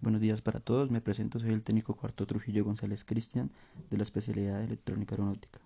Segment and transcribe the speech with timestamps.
[0.00, 3.50] Buenos días para todos, me presento, soy el técnico cuarto Trujillo González Cristian
[3.90, 5.58] de la especialidad de electrónica aeronáutica.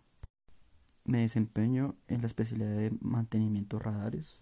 [1.04, 4.40] Me desempeño en la especialidad de mantenimiento radares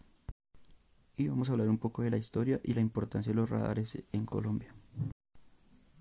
[1.16, 4.00] y vamos a hablar un poco de la historia y la importancia de los radares
[4.12, 4.73] en Colombia.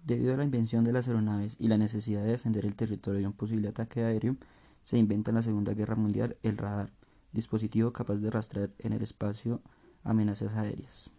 [0.04, 3.28] Debido a la invención de las aeronaves y la necesidad de defender el territorio de
[3.28, 4.38] un posible ataque aéreo,
[4.84, 6.92] se inventa en la Segunda Guerra Mundial el radar,
[7.32, 9.62] dispositivo capaz de rastrear en el espacio
[10.04, 11.10] amenazas aéreas.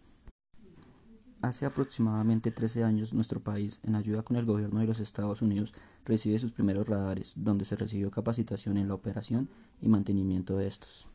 [1.41, 5.73] Hace aproximadamente 13 años, nuestro país, en ayuda con el gobierno de los Estados Unidos,
[6.05, 9.49] recibe sus primeros radares, donde se recibió capacitación en la operación
[9.81, 11.07] y mantenimiento de estos.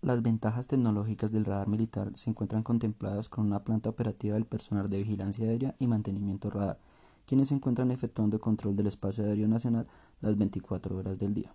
[0.00, 4.88] Las ventajas tecnológicas del radar militar se encuentran contempladas con una planta operativa del personal
[4.88, 6.78] de vigilancia aérea y mantenimiento radar,
[7.26, 9.86] quienes se encuentran efectuando control del espacio aéreo nacional
[10.22, 11.54] las 24 horas del día.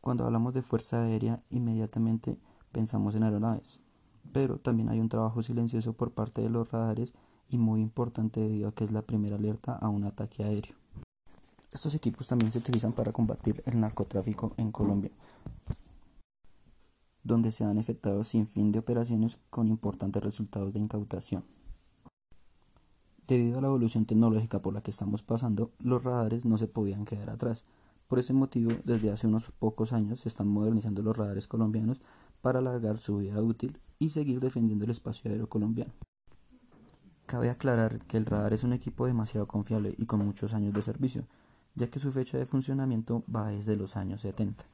[0.00, 2.38] Cuando hablamos de fuerza aérea, inmediatamente
[2.72, 3.80] pensamos en aeronaves,
[4.32, 7.12] pero también hay un trabajo silencioso por parte de los radares
[7.48, 10.74] y muy importante debido a que es la primera alerta a un ataque aéreo.
[11.72, 15.10] Estos equipos también se utilizan para combatir el narcotráfico en Colombia,
[17.22, 21.44] donde se han efectuado sin fin de operaciones con importantes resultados de incautación.
[23.26, 27.06] Debido a la evolución tecnológica por la que estamos pasando, los radares no se podían
[27.06, 27.64] quedar atrás.
[28.06, 32.02] Por ese motivo, desde hace unos pocos años se están modernizando los radares colombianos
[32.42, 35.92] para alargar su vida útil y seguir defendiendo el espacio aéreo colombiano.
[37.26, 40.82] Cabe aclarar que el radar es un equipo demasiado confiable y con muchos años de
[40.82, 41.26] servicio,
[41.74, 44.64] ya que su fecha de funcionamiento va desde los años 70.